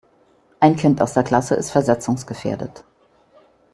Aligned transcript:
Ein 0.59 0.77
Kind 0.77 0.99
aus 0.99 1.13
der 1.13 1.21
Klasse 1.21 1.53
ist 1.53 1.69
versetzungsgefährdet. 1.69 2.83